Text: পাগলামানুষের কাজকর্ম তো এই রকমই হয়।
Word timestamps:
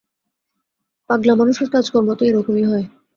পাগলামানুষের 1.09 1.69
কাজকর্ম 1.69 2.09
তো 2.13 2.23
এই 2.25 2.33
রকমই 2.33 2.65
হয়। 2.65 2.85